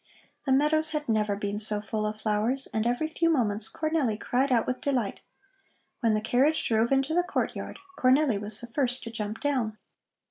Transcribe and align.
The 0.47 0.51
meadows 0.51 0.93
had 0.97 1.07
never 1.07 1.35
been 1.35 1.59
so 1.59 1.79
full 1.79 2.07
of 2.07 2.19
flowers, 2.19 2.67
and 2.73 2.87
every 2.87 3.07
few 3.07 3.29
moments 3.29 3.71
Cornelli 3.71 4.19
cried 4.19 4.51
out 4.51 4.65
with 4.65 4.81
delight. 4.81 5.21
When 5.99 6.15
the 6.15 6.21
carriage 6.21 6.67
drove 6.67 6.91
into 6.91 7.13
the 7.13 7.21
courtyard, 7.21 7.77
Cornelli 7.99 8.39
was 8.41 8.59
the 8.59 8.65
first 8.65 9.03
to 9.03 9.11
jump 9.11 9.41
down. 9.41 9.77